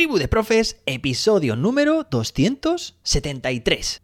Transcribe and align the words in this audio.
Tribu 0.00 0.16
de 0.16 0.28
Profes, 0.28 0.78
episodio 0.86 1.56
número 1.56 2.04
273. 2.10 4.00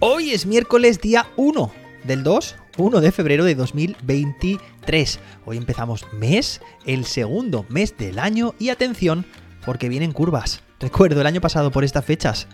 Hoy 0.00 0.32
es 0.32 0.46
miércoles 0.46 1.00
día 1.00 1.28
1 1.36 1.72
del 2.02 2.24
2, 2.24 2.56
1 2.78 3.00
de 3.00 3.12
febrero 3.12 3.44
de 3.44 3.54
2023. 3.54 5.20
Hoy 5.44 5.56
empezamos 5.56 6.04
mes, 6.12 6.60
el 6.84 7.04
segundo 7.04 7.64
mes 7.68 7.96
del 7.96 8.18
año 8.18 8.56
y 8.58 8.70
atención, 8.70 9.24
porque 9.64 9.88
vienen 9.88 10.10
curvas. 10.10 10.63
Recuerdo 10.80 11.20
el 11.20 11.26
año 11.26 11.40
pasado 11.40 11.70
por 11.70 11.84
estas 11.84 12.04
fechas 12.04 12.46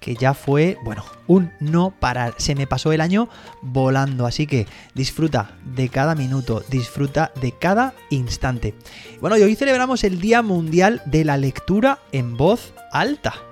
que 0.00 0.14
ya 0.14 0.34
fue, 0.34 0.78
bueno, 0.84 1.04
un 1.26 1.50
no 1.60 1.90
parar. 1.90 2.34
Se 2.38 2.54
me 2.54 2.66
pasó 2.66 2.92
el 2.92 3.00
año 3.00 3.28
volando, 3.62 4.26
así 4.26 4.46
que 4.46 4.66
disfruta 4.94 5.56
de 5.64 5.88
cada 5.88 6.14
minuto, 6.14 6.62
disfruta 6.70 7.32
de 7.40 7.52
cada 7.52 7.94
instante. 8.10 8.74
Bueno, 9.20 9.36
y 9.36 9.42
hoy 9.42 9.56
celebramos 9.56 10.04
el 10.04 10.20
Día 10.20 10.42
Mundial 10.42 11.02
de 11.06 11.24
la 11.24 11.36
Lectura 11.36 11.98
en 12.12 12.36
Voz 12.36 12.72
Alta. 12.92 13.47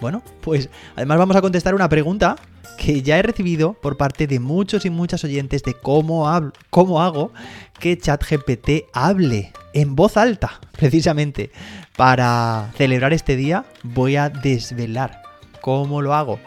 Bueno, 0.00 0.22
pues 0.40 0.68
además 0.96 1.18
vamos 1.18 1.36
a 1.36 1.40
contestar 1.40 1.74
una 1.74 1.88
pregunta 1.88 2.36
que 2.78 3.02
ya 3.02 3.18
he 3.18 3.22
recibido 3.22 3.74
por 3.74 3.96
parte 3.96 4.26
de 4.26 4.38
muchos 4.38 4.86
y 4.86 4.90
muchas 4.90 5.24
oyentes 5.24 5.64
de 5.64 5.74
cómo, 5.74 6.30
cómo 6.70 7.02
hago 7.02 7.32
que 7.80 7.98
ChatGPT 7.98 8.86
hable 8.92 9.52
en 9.74 9.96
voz 9.96 10.16
alta, 10.16 10.60
precisamente. 10.72 11.50
Para 11.96 12.70
celebrar 12.76 13.12
este 13.12 13.34
día 13.34 13.64
voy 13.82 14.16
a 14.16 14.28
desvelar 14.28 15.22
cómo 15.60 16.00
lo 16.00 16.14
hago. 16.14 16.38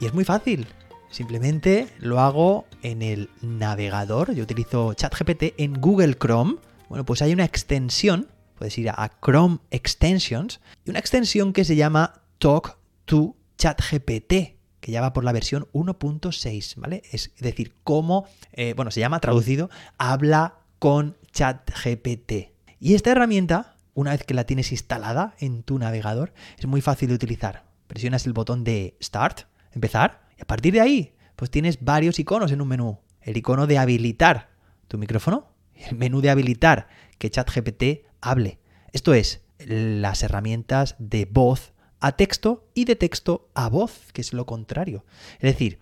Y 0.00 0.06
es 0.06 0.14
muy 0.14 0.24
fácil. 0.24 0.66
Simplemente 1.10 1.88
lo 1.98 2.20
hago 2.20 2.66
en 2.82 3.02
el 3.02 3.30
navegador. 3.40 4.34
Yo 4.34 4.44
utilizo 4.44 4.94
ChatGPT 4.94 5.54
en 5.56 5.74
Google 5.74 6.14
Chrome. 6.14 6.56
Bueno, 6.88 7.04
pues 7.04 7.22
hay 7.22 7.32
una 7.32 7.44
extensión. 7.44 8.28
Puedes 8.56 8.76
ir 8.78 8.90
a 8.90 9.10
Chrome 9.24 9.58
Extensions. 9.70 10.60
Y 10.84 10.90
una 10.90 10.98
extensión 10.98 11.52
que 11.52 11.64
se 11.64 11.76
llama 11.76 12.22
Talk 12.38 12.78
to 13.04 13.36
ChatGPT 13.58 14.56
que 14.86 14.92
ya 14.92 15.00
va 15.00 15.12
por 15.12 15.24
la 15.24 15.32
versión 15.32 15.66
1.6, 15.72 16.76
¿vale? 16.76 17.02
Es 17.10 17.32
decir, 17.40 17.74
cómo, 17.82 18.28
eh, 18.52 18.72
bueno, 18.76 18.92
se 18.92 19.00
llama 19.00 19.18
traducido, 19.18 19.68
habla 19.98 20.58
con 20.78 21.16
ChatGPT. 21.32 22.52
Y 22.78 22.94
esta 22.94 23.10
herramienta, 23.10 23.74
una 23.94 24.12
vez 24.12 24.22
que 24.22 24.32
la 24.32 24.44
tienes 24.44 24.70
instalada 24.70 25.34
en 25.40 25.64
tu 25.64 25.80
navegador, 25.80 26.32
es 26.56 26.66
muy 26.66 26.82
fácil 26.82 27.08
de 27.08 27.16
utilizar. 27.16 27.64
Presionas 27.88 28.26
el 28.26 28.32
botón 28.32 28.62
de 28.62 28.96
Start, 29.02 29.48
empezar, 29.72 30.20
y 30.38 30.42
a 30.42 30.46
partir 30.46 30.72
de 30.74 30.82
ahí, 30.82 31.14
pues 31.34 31.50
tienes 31.50 31.82
varios 31.82 32.20
iconos 32.20 32.52
en 32.52 32.60
un 32.60 32.68
menú. 32.68 33.00
El 33.22 33.36
icono 33.36 33.66
de 33.66 33.78
habilitar 33.78 34.50
tu 34.86 34.98
micrófono, 34.98 35.48
el 35.74 35.96
menú 35.96 36.20
de 36.20 36.30
habilitar 36.30 36.86
que 37.18 37.28
ChatGPT 37.28 38.05
hable. 38.20 38.58
Esto 38.92 39.14
es, 39.14 39.42
las 39.58 40.22
herramientas 40.22 40.96
de 40.98 41.26
voz 41.30 41.72
a 42.00 42.12
texto 42.12 42.68
y 42.74 42.84
de 42.84 42.96
texto 42.96 43.48
a 43.54 43.68
voz, 43.68 44.12
que 44.12 44.20
es 44.20 44.32
lo 44.32 44.46
contrario. 44.46 45.04
Es 45.34 45.52
decir, 45.52 45.80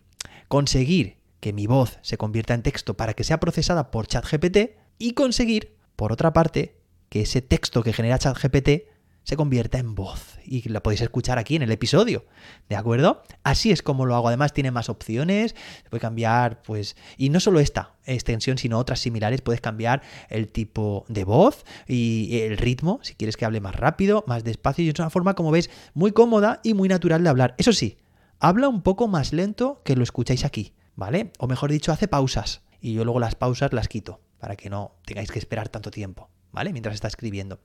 conseguir 0.48 1.18
que 1.40 1.52
mi 1.52 1.66
voz 1.66 1.98
se 2.02 2.16
convierta 2.16 2.54
en 2.54 2.62
texto 2.62 2.96
para 2.96 3.14
que 3.14 3.24
sea 3.24 3.40
procesada 3.40 3.90
por 3.90 4.06
ChatGPT 4.06 4.76
y 4.98 5.12
conseguir, 5.12 5.76
por 5.96 6.12
otra 6.12 6.32
parte, 6.32 6.80
que 7.08 7.22
ese 7.22 7.42
texto 7.42 7.82
que 7.82 7.92
genera 7.92 8.18
ChatGPT 8.18 8.93
se 9.24 9.36
convierta 9.36 9.78
en 9.78 9.94
voz 9.94 10.38
y 10.44 10.68
la 10.68 10.82
podéis 10.82 11.00
escuchar 11.00 11.38
aquí 11.38 11.56
en 11.56 11.62
el 11.62 11.72
episodio, 11.72 12.24
¿de 12.68 12.76
acuerdo? 12.76 13.22
Así 13.42 13.72
es 13.72 13.82
como 13.82 14.06
lo 14.06 14.14
hago. 14.14 14.28
Además 14.28 14.52
tiene 14.52 14.70
más 14.70 14.88
opciones, 14.88 15.56
puede 15.90 16.00
cambiar, 16.00 16.62
pues, 16.62 16.96
y 17.16 17.30
no 17.30 17.40
solo 17.40 17.58
esta 17.60 17.94
extensión, 18.04 18.58
sino 18.58 18.78
otras 18.78 19.00
similares, 19.00 19.40
puedes 19.40 19.60
cambiar 19.60 20.02
el 20.28 20.52
tipo 20.52 21.04
de 21.08 21.24
voz 21.24 21.64
y 21.88 22.38
el 22.42 22.58
ritmo, 22.58 23.00
si 23.02 23.14
quieres 23.14 23.36
que 23.36 23.44
hable 23.44 23.60
más 23.60 23.74
rápido, 23.74 24.24
más 24.26 24.44
despacio 24.44 24.84
y 24.84 24.90
es 24.90 24.98
una 24.98 25.10
forma, 25.10 25.34
como 25.34 25.50
ves, 25.50 25.70
muy 25.94 26.12
cómoda 26.12 26.60
y 26.62 26.74
muy 26.74 26.88
natural 26.88 27.22
de 27.24 27.30
hablar. 27.30 27.54
Eso 27.58 27.72
sí, 27.72 27.98
habla 28.40 28.68
un 28.68 28.82
poco 28.82 29.08
más 29.08 29.32
lento 29.32 29.80
que 29.84 29.96
lo 29.96 30.02
escucháis 30.02 30.44
aquí, 30.44 30.74
¿vale? 30.96 31.32
O 31.38 31.46
mejor 31.46 31.70
dicho, 31.70 31.92
hace 31.92 32.08
pausas 32.08 32.62
y 32.80 32.92
yo 32.92 33.04
luego 33.04 33.20
las 33.20 33.34
pausas 33.34 33.72
las 33.72 33.88
quito 33.88 34.20
para 34.38 34.56
que 34.56 34.68
no 34.68 34.96
tengáis 35.06 35.30
que 35.30 35.38
esperar 35.38 35.70
tanto 35.70 35.90
tiempo, 35.90 36.28
¿vale? 36.52 36.72
Mientras 36.72 36.94
está 36.94 37.08
escribiendo. 37.08 37.58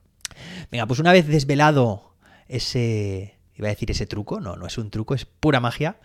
Venga, 0.70 0.86
pues 0.86 1.00
una 1.00 1.12
vez 1.12 1.26
desvelado 1.26 2.14
ese, 2.48 3.38
iba 3.56 3.68
a 3.68 3.70
decir 3.70 3.90
ese 3.90 4.06
truco, 4.06 4.40
no, 4.40 4.56
no 4.56 4.66
es 4.66 4.78
un 4.78 4.90
truco, 4.90 5.14
es 5.14 5.24
pura 5.24 5.60
magia. 5.60 5.98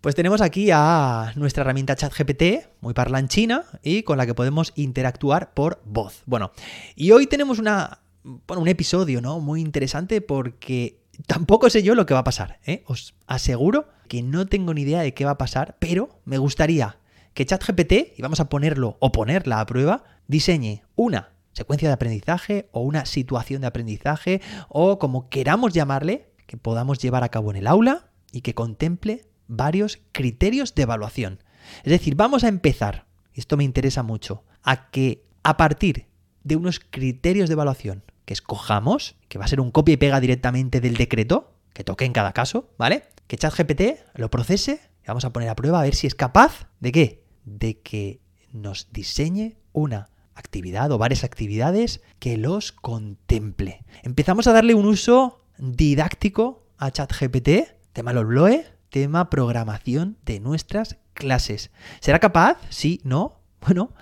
Pues 0.00 0.14
tenemos 0.14 0.42
aquí 0.42 0.70
a 0.70 1.32
nuestra 1.34 1.62
herramienta 1.62 1.96
ChatGPT, 1.96 2.68
muy 2.82 2.92
parlanchina, 2.92 3.64
y 3.82 4.02
con 4.02 4.18
la 4.18 4.26
que 4.26 4.34
podemos 4.34 4.72
interactuar 4.76 5.54
por 5.54 5.80
voz. 5.86 6.22
Bueno, 6.26 6.52
y 6.94 7.12
hoy 7.12 7.26
tenemos 7.26 7.58
una, 7.58 8.00
bueno, 8.22 8.60
un 8.60 8.68
episodio, 8.68 9.22
¿no? 9.22 9.40
Muy 9.40 9.62
interesante 9.62 10.20
porque 10.20 11.00
tampoco 11.26 11.70
sé 11.70 11.82
yo 11.82 11.94
lo 11.94 12.04
que 12.04 12.12
va 12.12 12.20
a 12.20 12.24
pasar, 12.24 12.58
¿eh? 12.66 12.84
Os 12.86 13.14
aseguro 13.26 13.88
que 14.08 14.22
no 14.22 14.46
tengo 14.46 14.74
ni 14.74 14.82
idea 14.82 15.00
de 15.00 15.14
qué 15.14 15.24
va 15.24 15.32
a 15.32 15.38
pasar, 15.38 15.76
pero 15.78 16.20
me 16.26 16.36
gustaría 16.36 16.98
que 17.32 17.46
ChatGPT, 17.46 18.18
y 18.18 18.22
vamos 18.22 18.40
a 18.40 18.48
ponerlo 18.48 18.98
o 19.00 19.10
ponerla 19.10 19.60
a 19.60 19.66
prueba, 19.66 20.04
diseñe 20.28 20.82
una 20.96 21.33
secuencia 21.54 21.88
de 21.88 21.94
aprendizaje 21.94 22.68
o 22.72 22.80
una 22.80 23.06
situación 23.06 23.62
de 23.62 23.68
aprendizaje 23.68 24.42
o 24.68 24.98
como 24.98 25.28
queramos 25.30 25.72
llamarle, 25.72 26.30
que 26.46 26.56
podamos 26.56 26.98
llevar 26.98 27.24
a 27.24 27.30
cabo 27.30 27.50
en 27.50 27.56
el 27.56 27.66
aula 27.66 28.10
y 28.32 28.42
que 28.42 28.54
contemple 28.54 29.26
varios 29.46 30.00
criterios 30.12 30.74
de 30.74 30.82
evaluación. 30.82 31.42
Es 31.84 31.90
decir, 31.90 32.14
vamos 32.14 32.44
a 32.44 32.48
empezar, 32.48 33.06
y 33.32 33.40
esto 33.40 33.56
me 33.56 33.64
interesa 33.64 34.02
mucho, 34.02 34.44
a 34.62 34.90
que 34.90 35.24
a 35.42 35.56
partir 35.56 36.08
de 36.42 36.56
unos 36.56 36.80
criterios 36.80 37.48
de 37.48 37.54
evaluación 37.54 38.04
que 38.24 38.34
escojamos, 38.34 39.16
que 39.28 39.38
va 39.38 39.44
a 39.44 39.48
ser 39.48 39.60
un 39.60 39.70
copia 39.70 39.94
y 39.94 39.98
pega 39.98 40.20
directamente 40.20 40.80
del 40.80 40.96
decreto, 40.96 41.54
que 41.72 41.84
toque 41.84 42.04
en 42.04 42.12
cada 42.12 42.32
caso, 42.32 42.70
¿vale? 42.78 43.04
Que 43.26 43.36
ChatGPT 43.36 43.82
lo 44.14 44.30
procese 44.30 44.80
y 45.02 45.08
vamos 45.08 45.24
a 45.24 45.32
poner 45.32 45.48
a 45.48 45.56
prueba 45.56 45.80
a 45.80 45.82
ver 45.82 45.94
si 45.94 46.06
es 46.06 46.14
capaz 46.14 46.68
de 46.80 46.92
qué? 46.92 47.24
De 47.44 47.80
que 47.80 48.20
nos 48.52 48.92
diseñe 48.92 49.58
una 49.72 50.08
actividad 50.34 50.90
o 50.92 50.98
varias 50.98 51.24
actividades 51.24 52.00
que 52.18 52.36
los 52.36 52.72
contemple. 52.72 53.84
Empezamos 54.02 54.46
a 54.46 54.52
darle 54.52 54.74
un 54.74 54.86
uso 54.86 55.40
didáctico 55.58 56.66
a 56.78 56.90
ChatGPT, 56.90 57.50
tema 57.92 58.12
LOE, 58.12 58.66
tema 58.90 59.30
programación 59.30 60.18
de 60.24 60.40
nuestras 60.40 60.98
clases. 61.14 61.70
¿Será 62.00 62.18
capaz? 62.18 62.58
Sí, 62.68 63.00
no. 63.04 63.40
Bueno, 63.60 63.92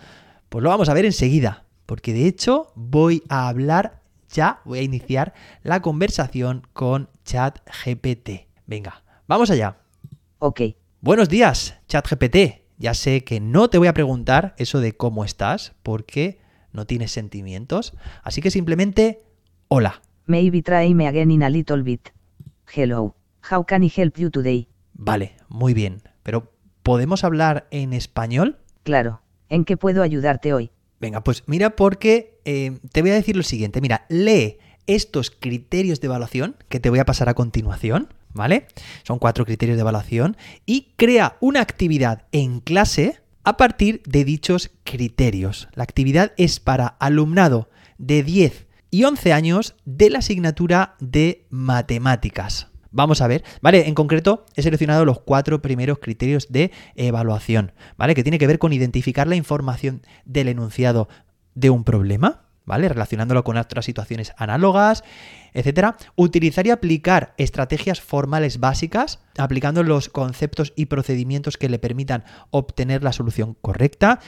pues 0.49 0.63
lo 0.63 0.71
vamos 0.71 0.89
a 0.89 0.95
ver 0.95 1.05
enseguida, 1.05 1.65
porque 1.87 2.13
de 2.13 2.27
hecho 2.27 2.73
voy 2.75 3.23
a 3.29 3.49
hablar 3.49 4.03
ya, 4.29 4.61
voy 4.65 4.79
a 4.79 4.83
iniciar 4.83 5.35
la 5.63 5.83
conversación 5.83 6.67
con 6.73 7.09
ChatGPT. 7.25 8.49
Venga, 8.67 9.03
vamos 9.27 9.51
allá. 9.51 9.77
Ok. 10.39 10.61
Buenos 11.01 11.29
días, 11.29 11.77
ChatGPT. 11.89 12.62
Ya 12.79 12.95
sé 12.95 13.25
que 13.25 13.41
no 13.41 13.69
te 13.71 13.79
voy 13.79 13.89
a 13.89 13.95
preguntar 13.95 14.55
eso 14.59 14.81
de 14.81 14.97
cómo 14.97 15.25
estás, 15.25 15.75
porque 15.83 16.41
no 16.73 16.87
tienes 16.87 17.13
sentimientos. 17.13 17.95
Así 18.23 18.41
que 18.41 18.51
simplemente, 18.51 19.23
hola. 19.69 20.03
Maybe 20.27 20.63
try 20.63 20.95
me 20.95 21.07
again 21.07 21.31
in 21.31 21.43
a 21.43 21.51
little 21.51 21.83
bit. 21.83 22.09
Hello. 22.75 23.15
How 23.51 23.65
can 23.65 23.83
I 23.83 23.93
help 23.95 24.17
you 24.17 24.31
today? 24.31 24.69
Vale, 24.95 25.37
muy 25.49 25.75
bien. 25.75 26.03
Pero, 26.23 26.53
¿podemos 26.83 27.25
hablar 27.25 27.67
en 27.71 27.93
español? 27.93 28.59
Claro. 28.85 29.21
¿En 29.49 29.65
qué 29.65 29.77
puedo 29.77 30.03
ayudarte 30.03 30.53
hoy? 30.53 30.71
Venga, 31.01 31.23
pues 31.25 31.43
mira, 31.47 31.77
porque 31.77 32.41
eh, 32.45 32.79
te 32.93 33.03
voy 33.03 33.11
a 33.11 33.15
decir 33.15 33.37
lo 33.37 33.43
siguiente. 33.43 33.81
Mira, 33.81 34.07
lee 34.09 34.59
estos 34.87 35.31
criterios 35.31 36.01
de 36.01 36.07
evaluación 36.07 36.57
que 36.69 36.81
te 36.81 36.91
voy 36.91 37.01
a 37.01 37.05
pasar 37.05 37.29
a 37.29 37.35
continuación. 37.35 38.15
¿Vale? 38.35 38.67
Son 39.03 39.19
cuatro 39.19 39.45
criterios 39.45 39.77
de 39.77 39.83
evaluación 39.83 40.37
y 40.67 40.93
crea 40.97 41.37
una 41.41 41.61
actividad 41.61 42.27
en 42.33 42.61
clase 42.61 43.21
a 43.45 43.57
partir 43.57 44.03
de 44.07 44.25
dichos 44.25 44.71
criterios. 44.85 45.69
La 45.75 45.85
actividad 45.85 46.33
es 46.37 46.61
para 46.61 46.87
alumnado 46.87 47.69
de 47.99 48.23
10 48.23 48.67
y 48.91 49.05
11 49.05 49.33
años 49.33 49.75
de 49.85 50.11
la 50.11 50.19
asignatura 50.19 50.97
de 51.01 51.47
matemáticas. 51.51 52.69
Vamos 52.91 53.23
a 53.23 53.27
ver, 53.27 53.43
¿vale? 53.63 53.89
En 53.89 53.95
concreto 53.95 54.45
he 54.55 54.63
seleccionado 54.63 55.07
los 55.07 55.21
cuatro 55.21 55.63
primeros 55.63 55.99
criterios 55.99 56.53
de 56.53 56.73
evaluación, 56.95 57.73
¿vale? 57.97 58.15
Que 58.15 58.23
tiene 58.23 58.39
que 58.39 58.47
ver 58.47 58.59
con 58.59 58.75
identificar 58.75 59.27
la 59.27 59.37
información 59.37 60.03
del 60.27 60.49
enunciado 60.49 61.09
de 61.55 61.71
un 61.71 61.85
problema, 61.85 62.42
¿vale? 62.65 62.89
Relacionándolo 62.89 63.45
con 63.45 63.57
otras 63.57 63.85
situaciones 63.85 64.33
análogas, 64.37 65.05
etcétera. 65.53 65.97
Utilizar 66.17 66.67
y 66.67 66.71
aplicar 66.71 67.35
estrategias 67.37 68.01
formales 68.01 68.61
básicas, 68.61 69.21
aplicando 69.39 69.83
los 69.83 70.09
conceptos 70.09 70.73
y 70.77 70.87
procedimientos 70.87 71.57
que 71.57 71.69
le 71.69 71.79
permitan 71.79 72.25
obtener 72.51 73.03
la 73.03 73.13
solución 73.13 73.57
correcta. 73.61 74.21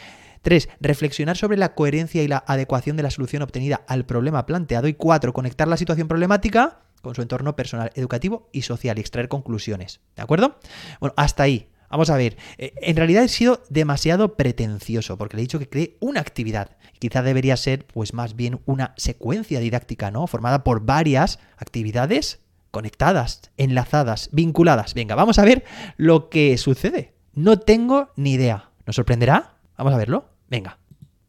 3. 0.43 0.69
Reflexionar 0.81 1.37
sobre 1.37 1.57
la 1.57 1.75
coherencia 1.75 2.23
y 2.23 2.29
la 2.29 2.45
adecuación 2.47 2.97
de 2.97 3.03
la 3.03 3.11
solución 3.11 3.43
obtenida 3.43 3.83
al 3.89 4.05
problema 4.05 4.47
planteado. 4.47 4.89
Y 4.89 4.95
4. 4.95 5.33
Conectar 5.33 5.69
la 5.69 5.77
situación 5.77 6.07
problemática 6.07 6.81
con 7.01 7.15
su 7.15 7.23
entorno 7.23 7.55
personal, 7.55 7.91
educativo 7.95 8.49
y 8.53 8.63
social 8.63 8.99
y 8.99 9.01
extraer 9.01 9.29
conclusiones. 9.29 10.01
¿De 10.17 10.23
acuerdo? 10.23 10.59
Bueno, 11.01 11.15
hasta 11.17 11.45
ahí. 11.45 11.69
Vamos 11.95 12.11
a 12.11 12.17
ver, 12.17 12.37
eh, 12.59 12.75
en 12.79 12.97
realidad 12.97 13.23
he 13.23 13.29
sido 13.29 13.63
demasiado 13.71 14.35
pretencioso 14.37 15.17
porque 15.17 15.37
le 15.37 15.43
he 15.43 15.47
dicho 15.47 15.61
que 15.61 15.69
cree 15.69 15.97
una 16.01 16.19
actividad. 16.19 16.77
Quizá 16.99 17.23
debería 17.23 17.57
ser 17.57 17.87
pues 17.87 18.15
más 18.15 18.35
bien 18.35 18.59
una 18.67 18.95
secuencia 18.97 19.61
didáctica, 19.61 20.11
¿no? 20.11 20.27
Formada 20.27 20.65
por 20.65 20.85
varias 20.85 21.39
actividades 21.57 22.41
conectadas, 22.73 23.53
enlazadas, 23.59 24.29
vinculadas. 24.33 24.95
Venga, 24.95 25.15
vamos 25.15 25.39
a 25.39 25.45
ver 25.45 25.63
lo 25.97 26.31
que 26.31 26.59
sucede. 26.59 27.15
No 27.33 27.61
tengo 27.61 28.09
ni 28.17 28.33
idea. 28.33 28.71
¿Nos 28.87 28.97
sorprenderá? 28.97 29.55
Vamos 29.79 29.95
a 29.95 29.97
verlo. 29.97 30.31
Venga. 30.49 30.81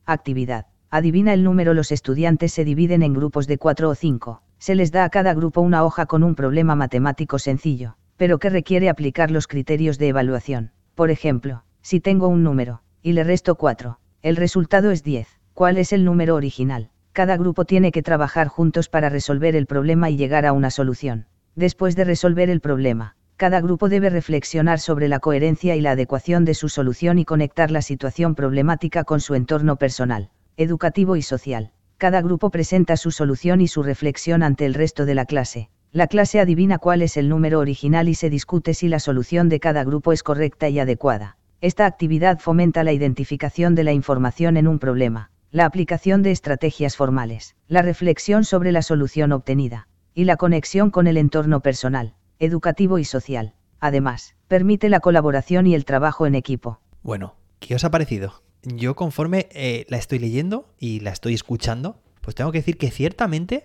Actividad. 0.08 0.66
Adivina 0.90 1.36
el 1.36 1.44
número. 1.44 1.76
Los 1.76 1.92
estudiantes 1.92 2.54
se 2.54 2.66
dividen 2.66 3.04
en 3.04 3.14
grupos 3.14 3.46
de 3.46 3.60
4 3.60 3.88
o 3.88 3.94
5. 3.94 4.42
Se 4.58 4.74
les 4.74 4.92
da 4.92 5.04
a 5.04 5.10
cada 5.12 5.36
grupo 5.36 5.62
una 5.62 5.84
hoja 5.84 6.08
con 6.08 6.24
un 6.24 6.34
problema 6.34 6.74
matemático 6.74 7.38
sencillo, 7.38 7.98
pero 8.18 8.40
que 8.40 8.50
requiere 8.50 8.90
aplicar 8.90 9.32
los 9.32 9.48
criterios 9.48 9.98
de 9.98 10.10
evaluación. 10.10 10.72
Por 10.96 11.12
ejemplo, 11.12 11.64
si 11.82 12.00
tengo 12.00 12.28
un 12.28 12.44
número, 12.44 12.82
y 13.02 13.14
le 13.14 13.24
resto 13.24 13.56
4, 13.56 14.00
el 14.22 14.36
resultado 14.36 14.92
es 14.92 15.04
10. 15.04 15.28
¿Cuál 15.54 15.78
es 15.78 15.94
el 15.94 16.04
número 16.04 16.36
original? 16.36 16.90
Cada 17.14 17.38
grupo 17.38 17.66
tiene 17.66 17.92
que 17.92 18.02
trabajar 18.02 18.48
juntos 18.48 18.90
para 18.90 19.10
resolver 19.10 19.56
el 19.56 19.68
problema 19.68 20.10
y 20.10 20.18
llegar 20.18 20.46
a 20.46 20.52
una 20.52 20.70
solución. 20.70 21.28
Después 21.56 21.96
de 21.96 22.04
resolver 22.04 22.50
el 22.50 22.60
problema, 22.60 23.16
cada 23.38 23.62
grupo 23.62 23.90
debe 23.90 24.10
reflexionar 24.10 24.80
sobre 24.80 25.08
la 25.08 25.20
coherencia 25.20 25.76
y 25.76 25.82
la 25.82 25.92
adecuación 25.92 26.46
de 26.46 26.54
su 26.54 26.70
solución 26.70 27.20
y 27.20 27.26
conectar 27.26 27.72
la 27.72 27.82
situación 27.82 28.36
problemática 28.36 29.04
con 29.04 29.20
su 29.20 29.36
entorno 29.36 29.76
personal, 29.76 30.30
educativo 30.58 31.16
y 31.16 31.22
social. 31.22 31.72
Cada 31.98 32.22
grupo 32.22 32.50
presenta 32.50 32.98
su 32.98 33.12
solución 33.12 33.62
y 33.62 33.68
su 33.68 33.84
reflexión 33.84 34.44
ante 34.44 34.66
el 34.66 34.74
resto 34.74 35.06
de 35.06 35.16
la 35.16 35.26
clase. 35.26 35.70
La 35.96 36.08
clase 36.08 36.42
adivina 36.42 36.78
cuál 36.78 37.02
es 37.02 37.16
el 37.16 37.30
número 37.30 37.58
original 37.58 38.10
y 38.10 38.16
se 38.16 38.30
discute 38.30 38.74
si 38.74 38.90
la 38.90 39.00
solución 39.00 39.48
de 39.48 39.62
cada 39.62 39.86
grupo 39.86 40.12
es 40.12 40.24
correcta 40.24 40.68
y 40.68 40.78
adecuada. 40.78 41.38
Esta 41.62 41.86
actividad 41.86 42.40
fomenta 42.40 42.84
la 42.84 42.92
identificación 42.92 43.76
de 43.76 43.86
la 43.86 43.94
información 43.94 44.58
en 44.58 44.68
un 44.68 44.78
problema, 44.78 45.32
la 45.52 45.64
aplicación 45.64 46.22
de 46.22 46.32
estrategias 46.32 46.98
formales, 46.98 47.56
la 47.70 47.82
reflexión 47.82 48.44
sobre 48.44 48.74
la 48.74 48.82
solución 48.82 49.32
obtenida, 49.32 49.88
y 50.14 50.26
la 50.26 50.36
conexión 50.36 50.92
con 50.92 51.08
el 51.08 51.16
entorno 51.16 51.62
personal 51.62 52.16
educativo 52.40 53.00
y 53.00 53.06
social. 53.06 53.54
Además, 53.80 54.36
permite 54.50 54.90
la 54.90 55.00
colaboración 55.00 55.66
y 55.66 55.76
el 55.76 55.86
trabajo 55.86 56.28
en 56.28 56.36
equipo. 56.36 56.82
Bueno, 57.04 57.38
¿qué 57.60 57.74
os 57.74 57.86
ha 57.86 57.92
parecido? 57.92 58.44
Yo 58.64 58.98
conforme 58.98 59.48
eh, 59.52 59.86
la 59.88 59.96
estoy 59.96 60.20
leyendo 60.20 60.68
y 60.78 61.00
la 61.00 61.12
estoy 61.12 61.36
escuchando, 61.36 62.02
pues 62.20 62.36
tengo 62.36 62.52
que 62.52 62.58
decir 62.58 62.78
que 62.78 62.92
ciertamente 62.92 63.64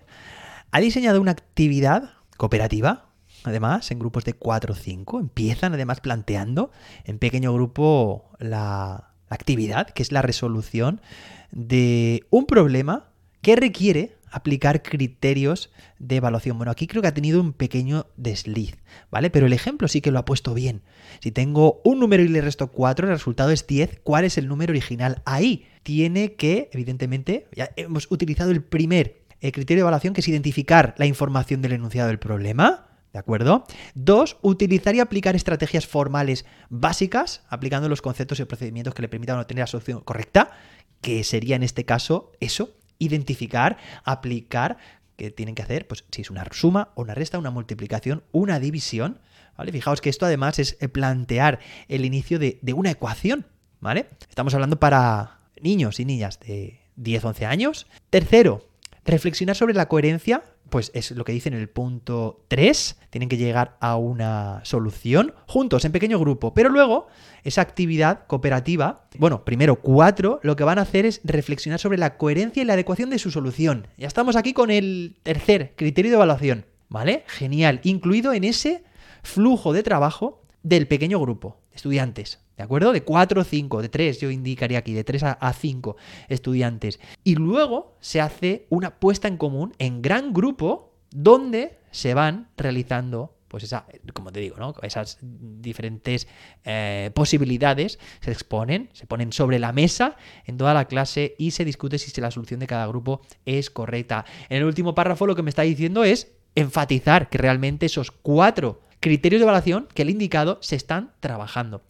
ha 0.70 0.78
diseñado 0.78 1.20
una 1.20 1.32
actividad 1.32 2.19
cooperativa, 2.40 3.10
además, 3.44 3.90
en 3.90 3.98
grupos 3.98 4.24
de 4.24 4.32
4 4.32 4.72
o 4.72 4.74
5. 4.74 5.20
Empiezan 5.20 5.74
además 5.74 6.00
planteando 6.00 6.70
en 7.04 7.18
pequeño 7.18 7.52
grupo 7.52 8.30
la 8.38 9.12
actividad, 9.28 9.90
que 9.90 10.02
es 10.02 10.10
la 10.10 10.22
resolución 10.22 11.02
de 11.50 12.24
un 12.30 12.46
problema 12.46 13.10
que 13.42 13.56
requiere 13.56 14.16
aplicar 14.30 14.82
criterios 14.82 15.70
de 15.98 16.16
evaluación. 16.16 16.56
Bueno, 16.56 16.72
aquí 16.72 16.86
creo 16.86 17.02
que 17.02 17.08
ha 17.08 17.14
tenido 17.14 17.42
un 17.42 17.52
pequeño 17.52 18.06
desliz, 18.16 18.78
¿vale? 19.10 19.28
Pero 19.28 19.44
el 19.44 19.52
ejemplo 19.52 19.86
sí 19.86 20.00
que 20.00 20.10
lo 20.10 20.18
ha 20.18 20.24
puesto 20.24 20.54
bien. 20.54 20.80
Si 21.20 21.32
tengo 21.32 21.82
un 21.84 22.00
número 22.00 22.22
y 22.22 22.28
le 22.28 22.40
resto 22.40 22.68
4, 22.68 23.06
el 23.06 23.12
resultado 23.12 23.50
es 23.50 23.66
10, 23.66 24.00
¿cuál 24.02 24.24
es 24.24 24.38
el 24.38 24.48
número 24.48 24.70
original? 24.70 25.20
Ahí 25.26 25.66
tiene 25.82 26.36
que, 26.36 26.70
evidentemente, 26.72 27.48
ya 27.54 27.70
hemos 27.76 28.10
utilizado 28.10 28.50
el 28.50 28.62
primer 28.62 29.19
eh, 29.40 29.52
criterio 29.52 29.82
de 29.82 29.86
evaluación, 29.86 30.14
que 30.14 30.20
es 30.20 30.28
identificar 30.28 30.94
la 30.98 31.06
información 31.06 31.62
del 31.62 31.72
enunciado 31.72 32.08
del 32.08 32.18
problema. 32.18 32.86
¿De 33.12 33.18
acuerdo? 33.18 33.64
Dos, 33.94 34.36
utilizar 34.40 34.94
y 34.94 35.00
aplicar 35.00 35.34
estrategias 35.34 35.86
formales 35.86 36.46
básicas, 36.68 37.42
aplicando 37.48 37.88
los 37.88 38.02
conceptos 38.02 38.38
y 38.38 38.44
procedimientos 38.44 38.94
que 38.94 39.02
le 39.02 39.08
permitan 39.08 39.38
obtener 39.38 39.62
la 39.62 39.66
solución 39.66 40.00
correcta, 40.00 40.52
que 41.00 41.24
sería 41.24 41.56
en 41.56 41.64
este 41.64 41.84
caso 41.84 42.30
eso, 42.38 42.76
identificar, 42.98 43.78
aplicar, 44.04 44.78
que 45.16 45.30
tienen 45.32 45.56
que 45.56 45.62
hacer, 45.62 45.88
pues 45.88 46.04
si 46.12 46.22
es 46.22 46.30
una 46.30 46.46
suma 46.52 46.92
o 46.94 47.02
una 47.02 47.14
resta, 47.14 47.38
una 47.38 47.50
multiplicación, 47.50 48.22
una 48.30 48.60
división, 48.60 49.18
¿vale? 49.56 49.72
Fijaos 49.72 50.00
que 50.00 50.08
esto 50.08 50.24
además 50.24 50.58
es 50.58 50.76
eh, 50.80 50.88
plantear 50.88 51.58
el 51.88 52.04
inicio 52.04 52.38
de, 52.38 52.58
de 52.62 52.72
una 52.74 52.90
ecuación, 52.90 53.46
¿vale? 53.80 54.06
Estamos 54.28 54.54
hablando 54.54 54.78
para 54.78 55.40
niños 55.60 55.98
y 55.98 56.04
niñas 56.04 56.38
de 56.40 56.80
10, 56.96 57.24
11 57.24 57.46
años. 57.46 57.86
Tercero, 58.08 58.69
reflexionar 59.04 59.56
sobre 59.56 59.74
la 59.74 59.88
coherencia 59.88 60.42
pues 60.70 60.90
es 60.94 61.10
lo 61.10 61.24
que 61.24 61.32
dicen 61.32 61.52
en 61.52 61.60
el 61.60 61.68
punto 61.68 62.44
3, 62.48 62.96
tienen 63.10 63.28
que 63.28 63.36
llegar 63.36 63.76
a 63.80 63.96
una 63.96 64.60
solución 64.64 65.34
juntos, 65.46 65.84
en 65.84 65.92
pequeño 65.92 66.18
grupo, 66.18 66.54
pero 66.54 66.70
luego 66.70 67.08
esa 67.42 67.60
actividad 67.60 68.26
cooperativa, 68.26 69.08
bueno, 69.18 69.44
primero 69.44 69.80
cuatro, 69.80 70.40
lo 70.42 70.56
que 70.56 70.64
van 70.64 70.78
a 70.78 70.82
hacer 70.82 71.04
es 71.04 71.20
reflexionar 71.24 71.80
sobre 71.80 71.98
la 71.98 72.16
coherencia 72.16 72.62
y 72.62 72.66
la 72.66 72.74
adecuación 72.74 73.10
de 73.10 73.18
su 73.18 73.30
solución. 73.30 73.88
Ya 73.98 74.06
estamos 74.06 74.36
aquí 74.36 74.52
con 74.52 74.70
el 74.70 75.16
tercer 75.22 75.74
criterio 75.76 76.12
de 76.12 76.16
evaluación, 76.16 76.66
¿vale? 76.88 77.24
Genial, 77.26 77.80
incluido 77.82 78.32
en 78.32 78.44
ese 78.44 78.84
flujo 79.22 79.72
de 79.72 79.82
trabajo 79.82 80.42
del 80.62 80.86
pequeño 80.86 81.18
grupo, 81.20 81.60
estudiantes. 81.72 82.40
¿De 82.60 82.64
acuerdo? 82.64 82.92
De 82.92 83.02
4 83.02 83.40
o 83.40 83.44
5, 83.44 83.80
de 83.80 83.88
3, 83.88 84.20
yo 84.20 84.30
indicaría 84.30 84.80
aquí, 84.80 84.92
de 84.92 85.02
3 85.02 85.22
a 85.22 85.50
5 85.50 85.96
estudiantes. 86.28 87.00
Y 87.24 87.36
luego 87.36 87.96
se 88.00 88.20
hace 88.20 88.66
una 88.68 89.00
puesta 89.00 89.28
en 89.28 89.38
común 89.38 89.72
en 89.78 90.02
gran 90.02 90.34
grupo 90.34 90.92
donde 91.10 91.78
se 91.90 92.12
van 92.12 92.50
realizando 92.58 93.34
pues 93.48 93.64
esa, 93.64 93.86
como 94.12 94.30
te 94.30 94.40
digo, 94.40 94.58
¿no? 94.58 94.74
Esas 94.82 95.16
diferentes 95.22 96.28
eh, 96.64 97.10
posibilidades 97.14 97.98
se 98.20 98.30
exponen, 98.30 98.90
se 98.92 99.06
ponen 99.06 99.32
sobre 99.32 99.58
la 99.58 99.72
mesa 99.72 100.16
en 100.44 100.58
toda 100.58 100.74
la 100.74 100.84
clase 100.84 101.36
y 101.38 101.52
se 101.52 101.64
discute 101.64 101.98
si 101.98 102.20
la 102.20 102.30
solución 102.30 102.60
de 102.60 102.66
cada 102.66 102.86
grupo 102.86 103.22
es 103.46 103.70
correcta. 103.70 104.26
En 104.50 104.58
el 104.58 104.64
último 104.64 104.94
párrafo 104.94 105.26
lo 105.26 105.34
que 105.34 105.42
me 105.42 105.48
está 105.48 105.62
diciendo 105.62 106.04
es 106.04 106.30
enfatizar 106.54 107.30
que 107.30 107.38
realmente 107.38 107.86
esos 107.86 108.10
cuatro 108.10 108.82
criterios 109.00 109.40
de 109.40 109.44
evaluación 109.44 109.88
que 109.94 110.02
he 110.02 110.10
indicado 110.10 110.58
se 110.60 110.76
están 110.76 111.12
trabajando. 111.20 111.82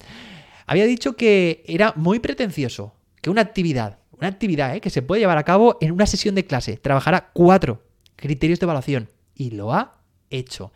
Había 0.71 0.87
dicho 0.87 1.17
que 1.17 1.65
era 1.67 1.93
muy 1.97 2.21
pretencioso, 2.21 2.95
que 3.21 3.29
una 3.29 3.41
actividad, 3.41 3.99
una 4.13 4.29
actividad 4.29 4.77
¿eh? 4.77 4.81
que 4.81 4.89
se 4.89 5.03
puede 5.03 5.21
llevar 5.21 5.37
a 5.37 5.43
cabo 5.43 5.77
en 5.81 5.91
una 5.91 6.07
sesión 6.07 6.37
de 6.37 6.45
clase, 6.45 6.77
trabajará 6.77 7.31
cuatro 7.33 7.83
criterios 8.15 8.61
de 8.61 8.67
evaluación 8.67 9.09
y 9.35 9.51
lo 9.51 9.75
ha 9.75 9.99
hecho. 10.31 10.71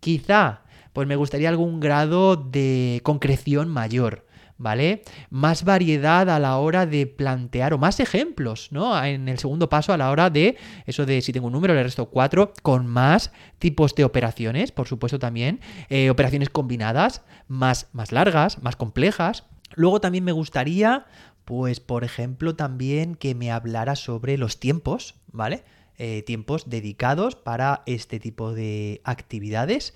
Quizá, 0.00 0.62
pues 0.92 1.06
me 1.06 1.14
gustaría 1.14 1.50
algún 1.50 1.78
grado 1.78 2.34
de 2.34 3.00
concreción 3.04 3.68
mayor. 3.68 4.26
¿Vale? 4.58 5.02
Más 5.30 5.64
variedad 5.64 6.28
a 6.28 6.38
la 6.38 6.58
hora 6.58 6.84
de 6.84 7.06
plantear, 7.06 7.72
o 7.72 7.78
más 7.78 8.00
ejemplos, 8.00 8.68
¿no? 8.70 9.02
En 9.02 9.28
el 9.28 9.38
segundo 9.38 9.68
paso, 9.68 9.92
a 9.92 9.96
la 9.96 10.10
hora 10.10 10.28
de 10.28 10.56
eso 10.86 11.06
de 11.06 11.22
si 11.22 11.32
tengo 11.32 11.46
un 11.46 11.52
número, 11.52 11.74
le 11.74 11.82
resto 11.82 12.06
cuatro, 12.06 12.52
con 12.62 12.86
más 12.86 13.32
tipos 13.58 13.94
de 13.94 14.04
operaciones, 14.04 14.72
por 14.72 14.88
supuesto 14.88 15.18
también, 15.18 15.60
eh, 15.88 16.10
operaciones 16.10 16.50
combinadas, 16.50 17.22
más, 17.46 17.88
más 17.92 18.12
largas, 18.12 18.62
más 18.62 18.76
complejas. 18.76 19.44
Luego 19.74 20.00
también 20.00 20.24
me 20.24 20.32
gustaría, 20.32 21.06
pues, 21.44 21.80
por 21.80 22.04
ejemplo, 22.04 22.56
también 22.56 23.14
que 23.14 23.34
me 23.34 23.50
hablara 23.52 23.96
sobre 23.96 24.36
los 24.36 24.58
tiempos, 24.60 25.14
¿vale? 25.32 25.62
Eh, 25.98 26.22
tiempos 26.22 26.70
dedicados 26.70 27.34
para 27.34 27.82
este 27.86 28.20
tipo 28.20 28.52
de 28.52 29.00
actividades 29.02 29.94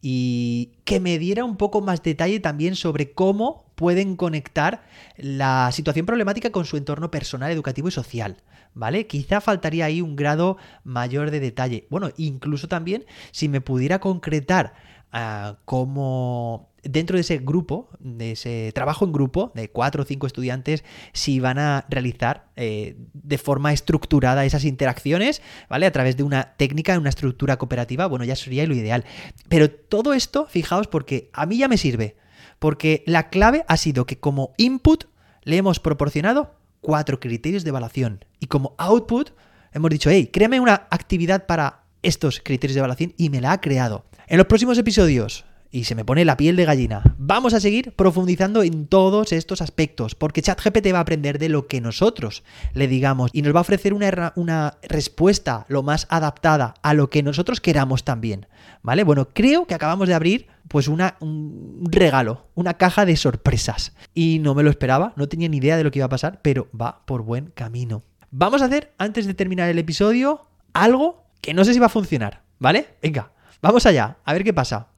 y 0.00 0.72
que 0.84 1.00
me 1.00 1.18
diera 1.18 1.44
un 1.44 1.56
poco 1.56 1.80
más 1.80 2.02
detalle 2.02 2.40
también 2.40 2.76
sobre 2.76 3.12
cómo 3.12 3.63
pueden 3.74 4.16
conectar 4.16 4.84
la 5.16 5.70
situación 5.72 6.06
problemática 6.06 6.50
con 6.50 6.64
su 6.64 6.76
entorno 6.76 7.10
personal, 7.10 7.50
educativo 7.50 7.88
y 7.88 7.92
social. 7.92 8.36
¿Vale? 8.76 9.06
Quizá 9.06 9.40
faltaría 9.40 9.84
ahí 9.84 10.00
un 10.00 10.16
grado 10.16 10.56
mayor 10.82 11.30
de 11.30 11.38
detalle. 11.38 11.86
Bueno, 11.90 12.10
incluso 12.16 12.66
también 12.66 13.04
si 13.30 13.48
me 13.48 13.60
pudiera 13.60 14.00
concretar 14.00 14.74
uh, 15.12 15.54
cómo 15.64 16.74
dentro 16.84 17.16
de 17.16 17.22
ese 17.22 17.38
grupo, 17.38 17.88
de 17.98 18.32
ese 18.32 18.70
trabajo 18.74 19.04
en 19.04 19.12
grupo 19.12 19.52
de 19.54 19.70
cuatro 19.70 20.02
o 20.02 20.06
cinco 20.06 20.26
estudiantes, 20.26 20.84
si 21.12 21.40
van 21.40 21.58
a 21.58 21.86
realizar 21.88 22.48
eh, 22.56 22.96
de 23.12 23.38
forma 23.38 23.72
estructurada 23.72 24.44
esas 24.44 24.64
interacciones, 24.64 25.42
¿vale? 25.68 25.86
A 25.86 25.92
través 25.92 26.16
de 26.16 26.22
una 26.22 26.54
técnica, 26.56 26.98
una 26.98 27.08
estructura 27.08 27.56
cooperativa, 27.56 28.06
bueno, 28.06 28.24
ya 28.24 28.36
sería 28.36 28.66
lo 28.66 28.74
ideal. 28.74 29.04
Pero 29.48 29.70
todo 29.70 30.12
esto, 30.12 30.46
fijaos, 30.46 30.86
porque 30.86 31.30
a 31.32 31.46
mí 31.46 31.56
ya 31.56 31.68
me 31.68 31.78
sirve, 31.78 32.16
porque 32.64 33.02
la 33.04 33.28
clave 33.28 33.62
ha 33.68 33.76
sido 33.76 34.06
que 34.06 34.18
como 34.18 34.54
input 34.56 35.04
le 35.42 35.58
hemos 35.58 35.80
proporcionado 35.80 36.54
cuatro 36.80 37.20
criterios 37.20 37.62
de 37.62 37.68
evaluación 37.68 38.24
y 38.40 38.46
como 38.46 38.74
output 38.78 39.32
hemos 39.74 39.90
dicho, 39.90 40.08
hey, 40.08 40.30
créame 40.32 40.60
una 40.60 40.86
actividad 40.88 41.44
para 41.44 41.82
estos 42.02 42.40
criterios 42.42 42.74
de 42.74 42.78
evaluación 42.78 43.12
y 43.18 43.28
me 43.28 43.42
la 43.42 43.52
ha 43.52 43.60
creado. 43.60 44.06
En 44.28 44.38
los 44.38 44.46
próximos 44.46 44.78
episodios 44.78 45.44
y 45.74 45.84
se 45.84 45.96
me 45.96 46.04
pone 46.04 46.24
la 46.24 46.36
piel 46.36 46.54
de 46.54 46.64
gallina. 46.64 47.02
Vamos 47.18 47.52
a 47.52 47.58
seguir 47.58 47.90
profundizando 47.96 48.62
en 48.62 48.86
todos 48.86 49.32
estos 49.32 49.60
aspectos, 49.60 50.14
porque 50.14 50.40
ChatGPT 50.40 50.94
va 50.94 50.98
a 50.98 51.00
aprender 51.00 51.40
de 51.40 51.48
lo 51.48 51.66
que 51.66 51.80
nosotros 51.80 52.44
le 52.74 52.86
digamos 52.86 53.32
y 53.32 53.42
nos 53.42 53.52
va 53.52 53.58
a 53.58 53.62
ofrecer 53.62 53.92
una, 53.92 54.32
una 54.36 54.78
respuesta 54.84 55.66
lo 55.68 55.82
más 55.82 56.06
adaptada 56.10 56.74
a 56.80 56.94
lo 56.94 57.10
que 57.10 57.24
nosotros 57.24 57.60
queramos 57.60 58.04
también. 58.04 58.46
¿Vale? 58.82 59.02
Bueno, 59.02 59.30
creo 59.34 59.66
que 59.66 59.74
acabamos 59.74 60.06
de 60.06 60.14
abrir 60.14 60.46
pues 60.68 60.86
una, 60.86 61.16
un 61.18 61.82
regalo, 61.90 62.46
una 62.54 62.74
caja 62.74 63.04
de 63.04 63.16
sorpresas. 63.16 63.94
Y 64.14 64.38
no 64.38 64.54
me 64.54 64.62
lo 64.62 64.70
esperaba, 64.70 65.12
no 65.16 65.28
tenía 65.28 65.48
ni 65.48 65.56
idea 65.56 65.76
de 65.76 65.82
lo 65.82 65.90
que 65.90 65.98
iba 65.98 66.06
a 66.06 66.10
pasar, 66.10 66.38
pero 66.40 66.68
va 66.70 67.04
por 67.04 67.22
buen 67.22 67.46
camino. 67.46 68.04
Vamos 68.30 68.62
a 68.62 68.66
hacer, 68.66 68.92
antes 68.96 69.26
de 69.26 69.34
terminar 69.34 69.68
el 69.68 69.80
episodio, 69.80 70.46
algo 70.72 71.24
que 71.40 71.52
no 71.52 71.64
sé 71.64 71.74
si 71.74 71.80
va 71.80 71.86
a 71.86 71.88
funcionar, 71.88 72.42
¿vale? 72.60 72.90
Venga, 73.02 73.32
vamos 73.60 73.86
allá, 73.86 74.18
a 74.24 74.32
ver 74.32 74.44
qué 74.44 74.54
pasa. 74.54 74.93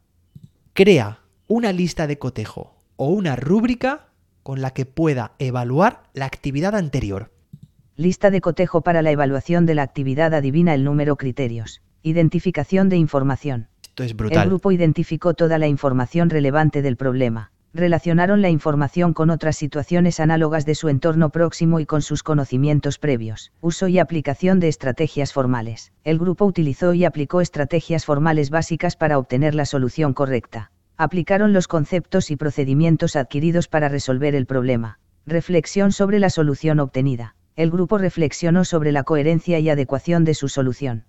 Crea 0.77 1.21
una 1.49 1.73
lista 1.73 2.07
de 2.07 2.19
cotejo 2.19 2.75
o 2.97 3.09
una 3.09 3.35
rúbrica 3.35 4.09
con 4.43 4.61
la 4.61 4.73
que 4.73 4.85
pueda 4.85 5.33
evaluar 5.39 6.03
la 6.13 6.27
actividad 6.27 6.75
anterior. 6.75 7.33
Lista 7.95 8.31
de 8.31 8.43
cotejo 8.43 8.83
para 8.83 9.01
la 9.01 9.11
evaluación 9.11 9.65
de 9.65 9.75
la 9.75 9.81
actividad 9.81 10.35
adivina 10.35 10.75
el 10.75 10.85
número 10.85 11.17
criterios. 11.17 11.81
Identificación 12.03 12.91
de 12.91 12.99
información. 12.99 13.69
Esto 13.85 14.05
es 14.05 14.15
brutal. 14.15 14.43
El 14.43 14.49
grupo 14.51 14.71
identificó 14.71 15.33
toda 15.33 15.57
la 15.57 15.67
información 15.67 16.29
relevante 16.29 16.83
del 16.83 16.99
problema. 16.99 17.53
Relacionaron 17.77 18.41
la 18.41 18.49
información 18.49 19.13
con 19.13 19.29
otras 19.29 19.55
situaciones 19.55 20.19
análogas 20.19 20.65
de 20.65 20.75
su 20.75 20.89
entorno 20.89 21.29
próximo 21.29 21.79
y 21.79 21.85
con 21.85 22.01
sus 22.01 22.23
conocimientos 22.23 22.99
previos. 22.99 23.53
Uso 23.61 23.87
y 23.87 23.99
aplicación 23.99 24.61
de 24.61 24.69
estrategias 24.69 25.35
formales. 25.35 25.93
El 26.03 26.19
grupo 26.19 26.47
utilizó 26.47 26.95
y 26.95 27.05
aplicó 27.05 27.43
estrategias 27.43 28.07
formales 28.07 28.49
básicas 28.49 28.97
para 28.97 29.19
obtener 29.19 29.55
la 29.55 29.67
solución 29.67 30.15
correcta. 30.15 30.71
Aplicaron 30.97 31.53
los 31.53 31.69
conceptos 31.69 32.31
y 32.31 32.37
procedimientos 32.37 33.15
adquiridos 33.15 33.69
para 33.69 33.91
resolver 33.91 34.35
el 34.35 34.47
problema. 34.47 34.99
Reflexión 35.27 35.93
sobre 35.93 36.19
la 36.19 36.31
solución 36.31 36.81
obtenida. 36.81 37.37
El 37.57 37.71
grupo 37.71 37.99
reflexionó 37.99 38.65
sobre 38.65 38.91
la 38.91 39.03
coherencia 39.03 39.59
y 39.59 39.69
adecuación 39.69 40.25
de 40.25 40.33
su 40.33 40.49
solución. 40.49 41.05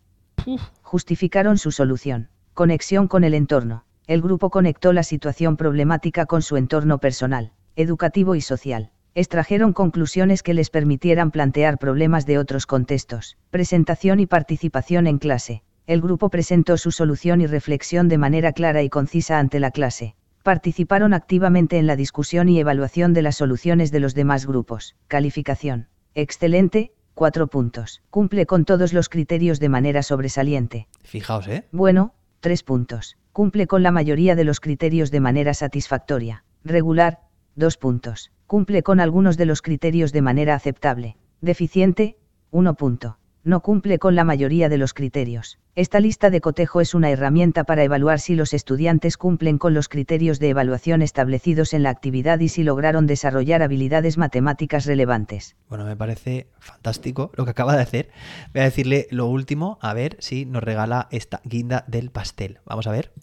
Justificaron 0.81 1.57
su 1.59 1.71
solución. 1.71 2.27
Conexión 2.53 3.07
con 3.07 3.23
el 3.23 3.35
entorno. 3.35 3.85
El 4.07 4.21
grupo 4.21 4.49
conectó 4.49 4.93
la 4.93 5.03
situación 5.03 5.57
problemática 5.57 6.25
con 6.25 6.41
su 6.41 6.55
entorno 6.55 6.97
personal, 6.97 7.51
educativo 7.75 8.35
y 8.35 8.41
social. 8.41 8.91
Extrajeron 9.15 9.73
conclusiones 9.73 10.43
que 10.43 10.53
les 10.53 10.69
permitieran 10.69 11.29
plantear 11.29 11.77
problemas 11.77 12.25
de 12.25 12.37
otros 12.37 12.65
contextos. 12.65 13.37
Presentación 13.49 14.21
y 14.21 14.25
participación 14.25 15.07
en 15.07 15.17
clase. 15.17 15.61
El 15.87 15.99
grupo 15.99 16.29
presentó 16.29 16.77
su 16.77 16.91
solución 16.91 17.41
y 17.41 17.47
reflexión 17.47 18.07
de 18.07 18.17
manera 18.17 18.53
clara 18.53 18.81
y 18.81 18.89
concisa 18.89 19.39
ante 19.39 19.59
la 19.59 19.71
clase. 19.71 20.15
Participaron 20.41 21.13
activamente 21.13 21.77
en 21.77 21.87
la 21.87 21.97
discusión 21.97 22.47
y 22.47 22.59
evaluación 22.59 23.13
de 23.13 23.23
las 23.23 23.35
soluciones 23.35 23.91
de 23.91 23.99
los 23.99 24.15
demás 24.15 24.45
grupos. 24.45 24.95
Calificación. 25.09 25.89
Excelente, 26.15 26.93
4 27.13 27.47
puntos. 27.47 28.01
Cumple 28.09 28.45
con 28.45 28.63
todos 28.63 28.93
los 28.93 29.09
criterios 29.09 29.59
de 29.59 29.67
manera 29.67 30.01
sobresaliente. 30.01 30.87
Fijaos, 31.03 31.47
¿eh? 31.49 31.65
Bueno, 31.73 32.13
3 32.39 32.63
puntos. 32.63 33.17
Cumple 33.31 33.67
con 33.67 33.83
la 33.83 33.91
mayoría 33.91 34.35
de 34.35 34.43
los 34.43 34.59
criterios 34.59 35.11
de 35.11 35.19
manera 35.19 35.53
satisfactoria. 35.53 36.43
Regular, 36.63 37.19
2 37.55 37.77
puntos. 37.77 38.31
Cumple 38.45 38.83
con 38.83 38.99
algunos 38.99 39.37
de 39.37 39.45
los 39.45 39.61
criterios 39.61 40.11
de 40.11 40.21
manera 40.21 40.55
aceptable. 40.55 41.17
Deficiente, 41.41 42.17
1 42.51 42.73
punto. 42.75 43.17
No 43.47 43.61
cumple 43.61 43.97
con 43.97 44.13
la 44.13 44.25
mayoría 44.25 44.67
de 44.67 44.77
los 44.77 44.93
criterios. 44.93 45.57
Esta 45.73 46.01
lista 46.01 46.29
de 46.29 46.41
cotejo 46.41 46.81
es 46.81 46.93
una 46.93 47.11
herramienta 47.11 47.63
para 47.63 47.81
evaluar 47.81 48.19
si 48.19 48.35
los 48.35 48.53
estudiantes 48.53 49.15
cumplen 49.15 49.57
con 49.57 49.73
los 49.73 49.87
criterios 49.87 50.39
de 50.39 50.49
evaluación 50.49 51.01
establecidos 51.01 51.73
en 51.73 51.81
la 51.81 51.89
actividad 51.89 52.41
y 52.41 52.49
si 52.49 52.63
lograron 52.63 53.07
desarrollar 53.07 53.61
habilidades 53.61 54.17
matemáticas 54.17 54.85
relevantes. 54.85 55.55
Bueno, 55.69 55.85
me 55.85 55.95
parece 55.95 56.49
fantástico 56.59 57.31
lo 57.37 57.45
que 57.45 57.51
acaba 57.51 57.73
de 57.77 57.83
hacer. 57.83 58.09
Voy 58.53 58.63
a 58.63 58.65
decirle 58.65 59.07
lo 59.11 59.27
último, 59.27 59.79
a 59.81 59.93
ver 59.93 60.17
si 60.19 60.45
nos 60.45 60.61
regala 60.61 61.07
esta 61.11 61.39
guinda 61.45 61.85
del 61.87 62.11
pastel. 62.11 62.59
Vamos 62.65 62.85
a 62.85 62.91
ver. 62.91 63.13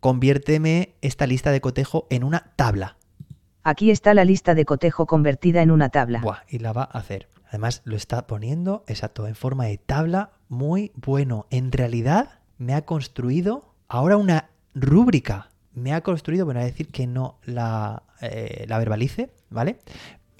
Conviérteme 0.00 0.94
esta 1.02 1.26
lista 1.26 1.50
de 1.50 1.60
cotejo 1.60 2.06
en 2.08 2.24
una 2.24 2.54
tabla. 2.56 2.96
Aquí 3.62 3.90
está 3.90 4.14
la 4.14 4.24
lista 4.24 4.54
de 4.54 4.64
cotejo 4.64 5.04
convertida 5.04 5.60
en 5.60 5.70
una 5.70 5.90
tabla. 5.90 6.20
Buah, 6.20 6.38
y 6.48 6.60
la 6.60 6.72
va 6.72 6.84
a 6.84 6.98
hacer. 6.98 7.28
Además, 7.54 7.82
lo 7.84 7.94
está 7.94 8.26
poniendo, 8.26 8.82
exacto, 8.88 9.28
en 9.28 9.36
forma 9.36 9.66
de 9.66 9.78
tabla. 9.78 10.32
Muy 10.48 10.90
bueno. 10.96 11.46
En 11.50 11.70
realidad, 11.70 12.40
me 12.58 12.74
ha 12.74 12.82
construido 12.82 13.76
ahora 13.86 14.16
una 14.16 14.50
rúbrica. 14.74 15.50
Me 15.72 15.92
ha 15.92 16.00
construido, 16.00 16.46
bueno, 16.46 16.58
a 16.58 16.64
decir 16.64 16.88
que 16.88 17.06
no 17.06 17.38
la, 17.44 18.02
eh, 18.20 18.64
la 18.66 18.78
verbalice, 18.78 19.30
¿vale? 19.50 19.78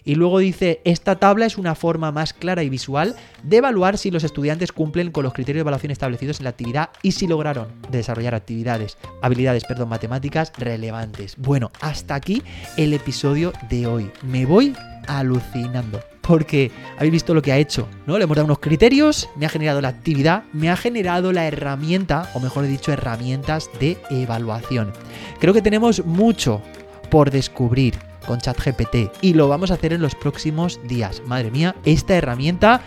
Y 0.03 0.17
luego 0.17 0.41
dice, 0.41 0.81
esta 0.85 1.21
tabla 1.21 1.47
es 1.47 1.57
una 1.57 1.77
forma 1.77 2.11
más 2.11 2.33
clara 2.33 2.65
y 2.65 2.69
visual 2.69 3.15
de 3.45 3.59
evaluar 3.59 3.97
si 3.97 4.11
los 4.11 4.25
estudiantes 4.25 4.73
cumplen 4.73 5.13
con 5.13 5.23
los 5.23 5.35
criterios 5.35 5.59
de 5.59 5.69
evaluación 5.69 5.93
establecidos 5.93 6.41
en 6.41 6.45
la 6.45 6.51
actividad 6.51 6.91
y 7.01 7.13
si 7.13 7.29
lograron 7.29 7.69
desarrollar 7.93 8.35
actividades, 8.35 8.99
habilidades, 9.23 9.63
perdón, 9.67 9.89
matemáticas 9.89 10.53
relevantes. 10.59 11.37
Bueno, 11.39 11.71
hasta 11.81 12.17
aquí 12.17 12.43
el 12.77 12.93
episodio 12.93 13.53
de 13.71 13.87
hoy. 13.87 14.11
Me 14.25 14.47
voy 14.47 14.75
alucinando. 15.07 16.01
Porque 16.27 16.71
habéis 16.97 17.13
visto 17.13 17.35
lo 17.35 17.43
que 17.43 17.53
ha 17.53 17.59
hecho, 17.59 17.87
¿no? 18.07 18.17
Le 18.17 18.25
hemos 18.25 18.37
dado 18.37 18.47
unos 18.47 18.59
criterios, 18.59 19.29
me 19.37 19.47
ha 19.47 19.51
generado 19.51 19.81
la 19.81 19.89
actividad, 19.89 20.45
me 20.53 20.71
ha 20.71 20.77
generado 20.77 21.33
la 21.33 21.47
herramienta, 21.47 22.31
o 22.35 22.41
mejor 22.41 22.67
dicho, 22.67 22.93
herramientas 22.93 23.69
de 23.79 23.99
evaluación. 24.11 24.93
Creo 25.39 25.53
que 25.53 25.63
tenemos 25.63 26.05
mucho 26.05 26.63
por 27.11 27.31
descubrir 27.31 27.95
con 28.27 28.41
ChatGPT 28.41 29.13
y 29.21 29.35
lo 29.35 29.49
vamos 29.49 29.71
a 29.71 29.75
hacer 29.75 29.93
en 29.93 30.01
los 30.01 30.15
próximos 30.15 30.81
días. 30.89 31.23
Madre 31.27 31.51
mía, 31.51 31.75
esta 31.85 32.15
herramienta, 32.15 32.81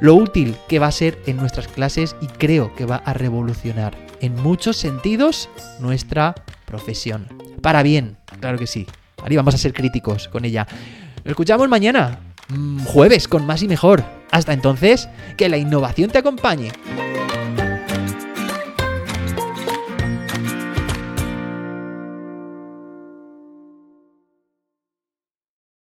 lo 0.00 0.14
útil 0.14 0.56
que 0.68 0.78
va 0.78 0.86
a 0.86 0.92
ser 0.92 1.18
en 1.26 1.36
nuestras 1.36 1.68
clases 1.68 2.16
y 2.20 2.26
creo 2.26 2.74
que 2.74 2.86
va 2.86 2.96
a 2.96 3.12
revolucionar 3.12 3.96
en 4.20 4.34
muchos 4.36 4.76
sentidos 4.76 5.48
nuestra 5.80 6.34
profesión. 6.64 7.26
Para 7.60 7.82
bien, 7.82 8.16
claro 8.40 8.58
que 8.58 8.66
sí. 8.66 8.86
Ahí 9.24 9.36
vamos 9.36 9.54
a 9.54 9.58
ser 9.58 9.72
críticos 9.72 10.28
con 10.28 10.44
ella. 10.44 10.66
Lo 11.24 11.32
escuchamos 11.32 11.68
mañana, 11.68 12.20
mm, 12.48 12.84
jueves, 12.84 13.28
con 13.28 13.46
más 13.46 13.62
y 13.62 13.68
mejor. 13.68 14.04
Hasta 14.30 14.52
entonces, 14.52 15.08
que 15.36 15.48
la 15.48 15.56
innovación 15.56 16.10
te 16.10 16.18
acompañe. 16.18 16.72